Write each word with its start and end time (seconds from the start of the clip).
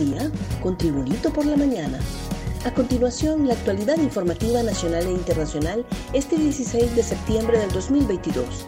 día 0.00 0.30
con 0.62 0.78
Tribunito 0.78 1.30
por 1.30 1.44
la 1.44 1.56
Mañana. 1.56 1.98
A 2.64 2.72
continuación, 2.72 3.46
la 3.46 3.54
actualidad 3.54 3.96
informativa 3.98 4.62
nacional 4.62 5.06
e 5.06 5.12
internacional 5.12 5.84
este 6.14 6.36
16 6.36 6.96
de 6.96 7.02
septiembre 7.02 7.58
del 7.58 7.70
2022. 7.70 8.66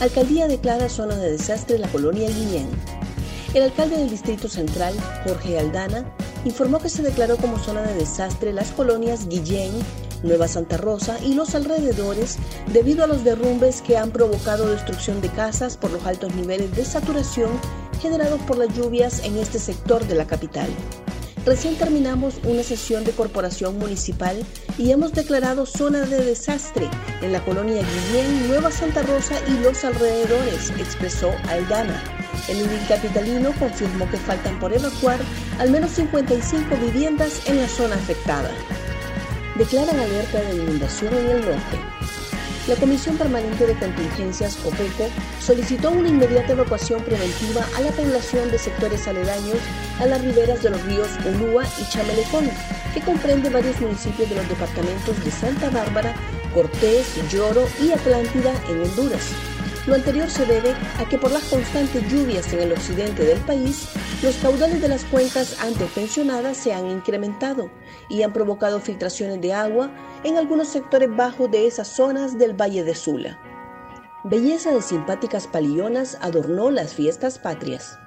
Alcaldía 0.00 0.48
declara 0.48 0.88
zona 0.88 1.16
de 1.16 1.32
desastre 1.32 1.78
la 1.78 1.88
colonia 1.88 2.28
Guillén. 2.28 2.68
El 3.54 3.64
alcalde 3.64 3.98
del 3.98 4.10
Distrito 4.10 4.48
Central, 4.48 4.94
Jorge 5.26 5.58
Aldana, 5.58 6.04
informó 6.44 6.78
que 6.78 6.88
se 6.88 7.02
declaró 7.02 7.36
como 7.36 7.58
zona 7.58 7.82
de 7.82 7.94
desastre 7.94 8.52
las 8.52 8.70
colonias 8.70 9.28
Guillén, 9.28 9.72
Nueva 10.22 10.48
Santa 10.48 10.78
Rosa 10.78 11.18
y 11.22 11.34
los 11.34 11.54
alrededores 11.54 12.38
debido 12.72 13.04
a 13.04 13.06
los 13.06 13.24
derrumbes 13.24 13.82
que 13.82 13.98
han 13.98 14.10
provocado 14.10 14.70
destrucción 14.70 15.20
de 15.20 15.28
casas 15.28 15.76
por 15.76 15.90
los 15.90 16.04
altos 16.06 16.34
niveles 16.34 16.74
de 16.74 16.84
saturación 16.84 17.50
generados 18.02 18.40
por 18.42 18.58
las 18.58 18.76
lluvias 18.76 19.24
en 19.24 19.38
este 19.38 19.58
sector 19.58 20.06
de 20.06 20.14
la 20.14 20.26
capital. 20.26 20.68
Recién 21.46 21.76
terminamos 21.76 22.40
una 22.44 22.62
sesión 22.62 23.04
de 23.04 23.12
corporación 23.12 23.78
municipal 23.78 24.44
y 24.76 24.90
hemos 24.90 25.12
declarado 25.12 25.64
zona 25.64 26.02
de 26.02 26.24
desastre 26.24 26.88
en 27.20 27.32
la 27.32 27.44
colonia 27.44 27.82
Guillén, 27.82 28.48
Nueva 28.48 28.70
Santa 28.70 29.02
Rosa 29.02 29.34
y 29.48 29.62
los 29.62 29.84
alrededores, 29.84 30.70
expresó 30.78 31.30
Aldana. 31.48 32.02
El 32.48 32.58
edil 32.58 32.86
capitalino 32.88 33.52
confirmó 33.58 34.10
que 34.10 34.18
faltan 34.18 34.58
por 34.60 34.72
evacuar 34.72 35.18
al 35.58 35.70
menos 35.70 35.92
55 35.92 36.76
viviendas 36.76 37.40
en 37.48 37.58
la 37.58 37.68
zona 37.68 37.94
afectada 37.94 38.50
declaran 39.56 39.98
alerta 39.98 40.40
de 40.40 40.56
inundación 40.56 41.14
en 41.14 41.28
el 41.28 41.40
norte. 41.44 41.78
La 42.68 42.76
Comisión 42.76 43.16
Permanente 43.16 43.66
de 43.66 43.74
Contingencias, 43.74 44.54
COPECO, 44.56 45.08
solicitó 45.40 45.90
una 45.90 46.08
inmediata 46.08 46.52
evacuación 46.52 47.02
preventiva 47.02 47.66
a 47.76 47.80
la 47.80 47.90
población 47.90 48.52
de 48.52 48.58
sectores 48.58 49.08
aledaños 49.08 49.58
a 49.98 50.06
las 50.06 50.22
riberas 50.22 50.62
de 50.62 50.70
los 50.70 50.80
ríos 50.84 51.08
Ulúa 51.26 51.64
y 51.80 51.90
Chamelecón, 51.90 52.48
que 52.94 53.00
comprende 53.00 53.50
varios 53.50 53.80
municipios 53.80 54.28
de 54.28 54.36
los 54.36 54.48
departamentos 54.48 55.24
de 55.24 55.30
Santa 55.32 55.70
Bárbara, 55.70 56.14
Cortés, 56.54 57.16
Lloro 57.32 57.66
y 57.80 57.90
Atlántida 57.90 58.54
en 58.68 58.82
Honduras. 58.82 59.51
Lo 59.84 59.96
anterior 59.96 60.30
se 60.30 60.46
debe 60.46 60.76
a 61.00 61.08
que 61.08 61.18
por 61.18 61.32
las 61.32 61.42
constantes 61.44 62.08
lluvias 62.08 62.52
en 62.52 62.60
el 62.60 62.72
occidente 62.72 63.24
del 63.24 63.40
país, 63.40 63.88
los 64.22 64.36
caudales 64.36 64.80
de 64.80 64.86
las 64.86 65.04
cuencas 65.04 65.60
antes 65.60 65.96
mencionadas 65.96 66.56
se 66.56 66.72
han 66.72 66.88
incrementado 66.88 67.68
y 68.08 68.22
han 68.22 68.32
provocado 68.32 68.78
filtraciones 68.78 69.40
de 69.40 69.52
agua 69.52 69.90
en 70.22 70.38
algunos 70.38 70.68
sectores 70.68 71.08
bajos 71.14 71.50
de 71.50 71.66
esas 71.66 71.88
zonas 71.88 72.38
del 72.38 72.54
Valle 72.54 72.84
de 72.84 72.94
Sula. 72.94 73.40
Belleza 74.22 74.70
de 74.70 74.82
simpáticas 74.82 75.48
palillonas 75.48 76.16
adornó 76.20 76.70
las 76.70 76.94
fiestas 76.94 77.40
patrias. 77.40 77.98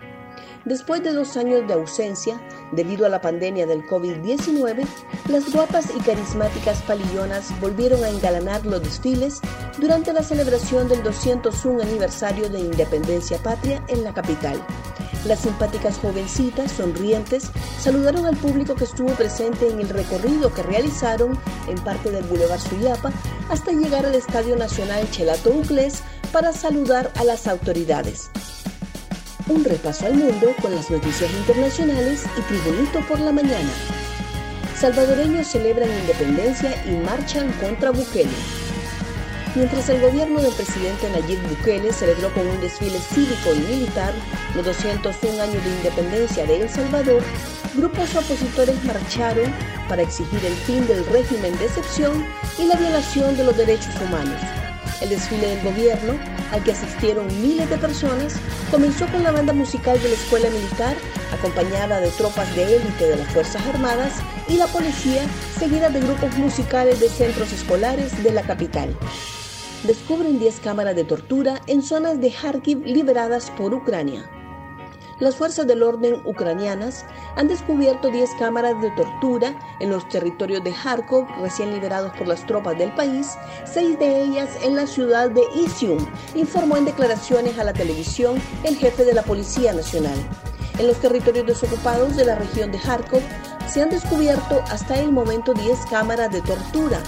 Después 0.64 1.04
de 1.04 1.12
dos 1.12 1.36
años 1.36 1.68
de 1.68 1.74
ausencia, 1.74 2.40
debido 2.72 3.06
a 3.06 3.10
la 3.10 3.22
pandemia 3.22 3.66
del 3.66 3.86
COVID-19, 3.86 4.86
las 5.30 5.52
guapas 5.52 5.88
y 5.96 6.00
carismáticas 6.00 6.82
palillonas 6.84 7.58
volvieron 7.60 8.04
a 8.04 8.10
engalanar 8.10 8.66
los 8.66 8.82
desfiles 8.82 9.42
durante 9.78 10.14
la 10.14 10.24
celebración 10.24 10.88
del 10.88 11.04
201 11.04 11.82
aniversario 11.82 12.50
de 12.50 12.60
Independencia 12.60 13.38
Patria 13.40 13.84
en 13.88 14.04
la 14.04 14.14
capital. 14.14 14.64
Las 15.26 15.40
simpáticas 15.40 15.98
jovencitas, 15.98 16.72
sonrientes, 16.72 17.50
saludaron 17.80 18.28
al 18.28 18.38
público 18.38 18.76
que 18.76 18.84
estuvo 18.84 19.12
presente 19.14 19.68
en 19.68 19.80
el 19.80 19.90
recorrido 19.90 20.54
que 20.54 20.62
realizaron 20.62 21.38
en 21.68 21.76
parte 21.84 22.12
del 22.12 22.24
Boulevard 22.26 22.60
Suyapa 22.60 23.12
hasta 23.50 23.72
llegar 23.72 24.06
al 24.06 24.14
Estadio 24.14 24.56
Nacional 24.56 25.10
Chelato 25.10 25.50
Uclés 25.50 26.04
para 26.32 26.54
saludar 26.54 27.12
a 27.16 27.24
las 27.24 27.48
autoridades. 27.48 28.30
Un 29.48 29.64
repaso 29.64 30.08
al 30.08 30.16
mundo 30.16 30.56
con 30.60 30.74
las 30.74 30.90
noticias 30.90 31.32
internacionales 31.32 32.24
y 32.36 32.42
Tribunito 32.42 33.00
por 33.02 33.20
la 33.20 33.32
mañana. 33.32 33.70
Salvadoreños 34.76 35.46
celebran 35.46 35.88
independencia 36.02 36.84
y 36.88 36.96
marchan 37.06 37.52
contra 37.62 37.92
Bukele. 37.92 38.32
Mientras 39.54 39.88
el 39.90 40.02
gobierno 40.02 40.42
del 40.42 40.52
presidente 40.54 41.10
Nayib 41.12 41.40
Bukele 41.48 41.94
celebró 41.94 42.34
con 42.34 42.48
un 42.48 42.60
desfile 42.60 42.98
cívico 43.00 43.54
y 43.54 43.60
militar 43.72 44.16
los 44.56 44.66
201 44.66 45.40
años 45.40 45.64
de 45.64 45.70
independencia 45.70 46.46
de 46.48 46.62
El 46.62 46.70
Salvador, 46.70 47.22
grupos 47.76 48.16
opositores 48.16 48.84
marcharon 48.84 49.54
para 49.88 50.02
exigir 50.02 50.44
el 50.44 50.56
fin 50.56 50.88
del 50.88 51.06
régimen 51.06 51.56
de 51.60 51.66
excepción 51.66 52.26
y 52.58 52.66
la 52.66 52.78
violación 52.78 53.38
de 53.38 53.44
los 53.44 53.56
derechos 53.56 53.94
humanos. 54.02 54.42
El 55.02 55.10
desfile 55.10 55.50
del 55.50 55.64
gobierno, 55.64 56.14
al 56.52 56.64
que 56.64 56.72
asistieron 56.72 57.28
miles 57.42 57.70
de 57.70 57.78
personas, 57.78 58.36
comenzó 58.72 59.08
con 59.08 59.24
la 59.24 59.32
banda 59.32 59.54
musical 59.54 60.02
de 60.02 60.10
la 60.10 60.16
Escuela 60.16 60.50
Militar, 60.50 60.96
acompañada 61.32 62.00
de 62.00 62.10
tropas 62.12 62.56
de 62.56 62.78
élite 62.78 63.08
de 63.08 63.18
las 63.18 63.28
Fuerzas 63.34 63.66
Armadas 63.68 64.14
y 64.48 64.58
la 64.58 64.68
policía, 64.68 65.24
seguida 65.58 65.90
de 65.90 66.02
grupos 66.02 66.38
musicales 66.38 67.00
de 67.00 67.10
centros 67.10 67.52
escolares 67.52 68.24
de 68.24 68.32
la 68.32 68.44
capital. 68.44 68.96
Descubren 69.84 70.40
10 70.40 70.60
cámaras 70.62 70.96
de 70.96 71.04
tortura 71.04 71.62
en 71.68 71.82
zonas 71.82 72.20
de 72.20 72.32
Kharkiv 72.32 72.84
liberadas 72.86 73.52
por 73.52 73.74
Ucrania 73.74 74.30
las 75.20 75.36
fuerzas 75.36 75.66
del 75.66 75.82
orden 75.82 76.22
ucranianas 76.26 77.06
han 77.38 77.48
descubierto 77.48 78.10
10 78.10 78.32
cámaras 78.38 78.82
de 78.82 78.92
tortura 78.92 79.56
en 79.80 79.90
los 79.90 80.08
territorios 80.10 80.64
de 80.64 80.74
Kharkov 80.74 81.26
recién 81.40 81.72
liberados 81.72 82.12
por 82.18 82.28
las 82.28 82.46
tropas 82.46 82.78
del 82.78 82.94
país, 82.96 83.38
seis 83.66 83.98
de 83.98 84.24
ellas 84.24 84.50
en 84.64 84.76
la 84.76 84.86
ciudad 84.86 85.30
de 85.30 85.44
Isium, 85.56 86.06
informó 86.36 86.76
en 86.76 86.86
declaraciones 86.86 87.58
a 87.58 87.64
la 87.64 87.72
televisión 87.72 88.42
el 88.64 88.76
jefe 88.76 89.06
de 89.06 89.14
la 89.14 89.24
Policía 89.24 89.74
Nacional. 89.74 90.18
En 90.80 90.88
los 90.88 90.98
territorios 91.00 91.46
desocupados 91.46 92.18
de 92.18 92.26
la 92.26 92.36
región 92.36 92.72
de 92.74 92.80
Kharkov 92.80 93.22
se 93.70 93.82
han 93.82 93.90
descubierto 93.90 94.62
hasta 94.70 95.00
el 95.00 95.14
momento 95.14 95.54
10 95.54 95.80
cámaras 95.90 96.30
de 96.32 96.42
tortura, 96.42 97.02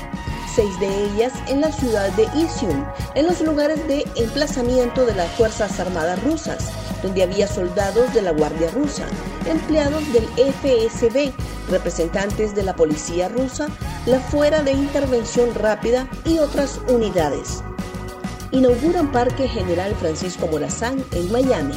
seis 0.56 0.80
de 0.80 0.88
ellas 0.88 1.34
en 1.48 1.60
la 1.60 1.74
ciudad 1.74 2.10
de 2.14 2.24
Isium, 2.36 2.86
en 3.16 3.28
los 3.28 3.42
lugares 3.42 3.86
de 3.90 4.06
emplazamiento 4.16 5.06
de 5.06 5.14
las 5.14 5.30
Fuerzas 5.34 5.78
Armadas 5.82 6.24
rusas 6.24 6.72
donde 7.02 7.24
había 7.24 7.48
soldados 7.48 8.14
de 8.14 8.22
la 8.22 8.32
Guardia 8.32 8.70
Rusa, 8.72 9.06
empleados 9.46 10.04
del 10.14 10.26
FSB, 10.26 11.32
representantes 11.70 12.56
de 12.56 12.64
la 12.64 12.76
policía 12.76 13.30
rusa, 13.30 13.68
la 14.06 14.20
Fuera 14.20 14.64
de 14.64 14.72
Intervención 14.72 15.54
Rápida 15.54 16.08
y 16.26 16.40
otras 16.40 16.80
unidades. 16.88 17.64
Inauguran 18.52 19.12
Parque 19.12 19.48
General 19.48 19.94
Francisco 19.96 20.48
Morazán 20.48 21.04
en 21.12 21.32
Miami. 21.32 21.76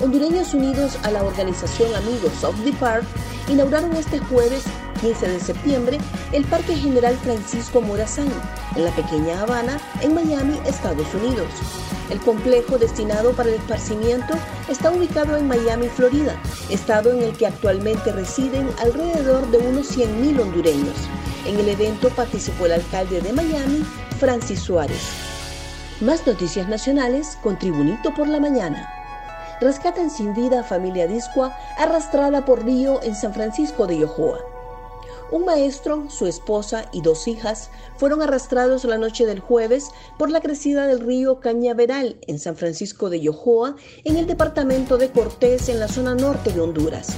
Hondureños 0.00 0.54
unidos 0.54 0.98
a 1.02 1.10
la 1.10 1.24
organización 1.24 1.94
Amigos 1.94 2.44
of 2.44 2.54
the 2.64 2.72
Park 2.74 3.04
inauguraron 3.48 3.94
este 3.96 4.18
jueves 4.18 4.64
15 5.00 5.28
de 5.28 5.40
septiembre 5.40 5.98
el 6.32 6.44
Parque 6.44 6.76
General 6.76 7.16
Francisco 7.16 7.80
Morazán 7.80 8.28
en 8.74 8.84
la 8.84 8.90
pequeña 8.92 9.40
Habana, 9.40 9.78
en 10.00 10.14
Miami, 10.14 10.58
Estados 10.66 11.06
Unidos. 11.14 11.48
El 12.10 12.20
complejo 12.20 12.78
destinado 12.78 13.32
para 13.32 13.48
el 13.48 13.56
esparcimiento 13.56 14.34
está 14.68 14.90
ubicado 14.90 15.36
en 15.36 15.48
Miami, 15.48 15.88
Florida, 15.88 16.40
estado 16.70 17.12
en 17.12 17.22
el 17.22 17.36
que 17.36 17.46
actualmente 17.46 18.12
residen 18.12 18.68
alrededor 18.78 19.50
de 19.50 19.58
unos 19.58 19.96
100.000 19.96 20.40
hondureños. 20.40 20.96
En 21.46 21.58
el 21.58 21.68
evento 21.68 22.08
participó 22.10 22.66
el 22.66 22.72
alcalde 22.72 23.20
de 23.20 23.32
Miami, 23.32 23.84
Francis 24.20 24.60
Suárez. 24.60 25.02
Más 26.00 26.26
noticias 26.26 26.68
nacionales 26.68 27.38
con 27.42 27.58
Tribunito 27.58 28.14
por 28.14 28.28
la 28.28 28.38
Mañana. 28.38 28.88
Rescatan 29.60 30.10
sin 30.10 30.34
vida 30.34 30.60
a 30.60 30.64
familia 30.64 31.06
Discua 31.06 31.56
arrastrada 31.78 32.44
por 32.44 32.64
río 32.64 33.02
en 33.02 33.14
San 33.14 33.32
Francisco 33.32 33.86
de 33.86 33.98
Yohoa. 33.98 34.55
Un 35.32 35.44
maestro, 35.44 36.08
su 36.08 36.26
esposa 36.26 36.88
y 36.92 37.00
dos 37.00 37.26
hijas 37.26 37.70
fueron 37.96 38.22
arrastrados 38.22 38.84
la 38.84 38.96
noche 38.96 39.26
del 39.26 39.40
jueves 39.40 39.90
por 40.18 40.30
la 40.30 40.40
crecida 40.40 40.86
del 40.86 41.00
río 41.00 41.40
Cañaveral 41.40 42.16
en 42.28 42.38
San 42.38 42.56
Francisco 42.56 43.10
de 43.10 43.20
Yojoa, 43.20 43.74
en 44.04 44.16
el 44.16 44.28
departamento 44.28 44.98
de 44.98 45.10
Cortés, 45.10 45.68
en 45.68 45.80
la 45.80 45.88
zona 45.88 46.14
norte 46.14 46.52
de 46.52 46.60
Honduras. 46.60 47.08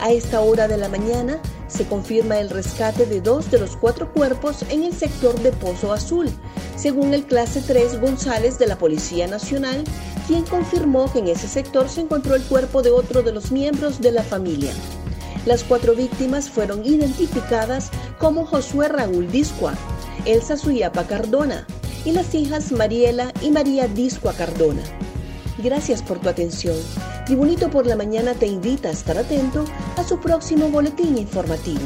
A 0.00 0.10
esta 0.10 0.40
hora 0.40 0.66
de 0.66 0.78
la 0.78 0.88
mañana 0.88 1.40
se 1.68 1.86
confirma 1.86 2.40
el 2.40 2.48
rescate 2.48 3.04
de 3.04 3.20
dos 3.20 3.50
de 3.50 3.58
los 3.58 3.76
cuatro 3.76 4.10
cuerpos 4.12 4.64
en 4.70 4.82
el 4.82 4.94
sector 4.94 5.38
de 5.40 5.52
Pozo 5.52 5.92
Azul, 5.92 6.30
según 6.76 7.12
el 7.12 7.24
clase 7.26 7.60
3 7.60 8.00
González 8.00 8.58
de 8.58 8.66
la 8.66 8.78
Policía 8.78 9.26
Nacional, 9.26 9.84
quien 10.26 10.44
confirmó 10.44 11.12
que 11.12 11.18
en 11.18 11.28
ese 11.28 11.48
sector 11.48 11.90
se 11.90 12.00
encontró 12.00 12.34
el 12.34 12.42
cuerpo 12.44 12.80
de 12.80 12.90
otro 12.90 13.22
de 13.22 13.32
los 13.32 13.52
miembros 13.52 14.00
de 14.00 14.12
la 14.12 14.22
familia. 14.22 14.72
Las 15.46 15.64
cuatro 15.64 15.94
víctimas 15.94 16.48
fueron 16.48 16.84
identificadas 16.84 17.90
como 18.18 18.46
Josué 18.46 18.88
Raúl 18.88 19.30
Discua, 19.30 19.74
Elsa 20.24 20.56
Suyapa 20.56 21.04
Cardona 21.06 21.66
y 22.04 22.12
las 22.12 22.34
hijas 22.34 22.70
Mariela 22.70 23.32
y 23.42 23.50
María 23.50 23.88
Discua 23.88 24.34
Cardona. 24.34 24.82
Gracias 25.58 26.02
por 26.02 26.20
tu 26.20 26.28
atención. 26.28 26.76
Tribunito 27.26 27.70
por 27.70 27.86
la 27.86 27.96
Mañana 27.96 28.34
te 28.34 28.46
invita 28.46 28.88
a 28.88 28.92
estar 28.92 29.18
atento 29.18 29.64
a 29.96 30.04
su 30.04 30.20
próximo 30.20 30.68
boletín 30.68 31.18
informativo. 31.18 31.80